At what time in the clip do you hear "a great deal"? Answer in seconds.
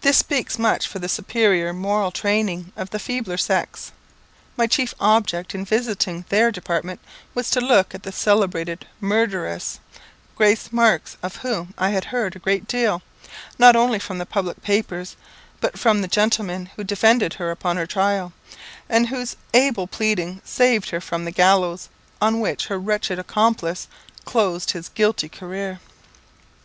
12.34-13.00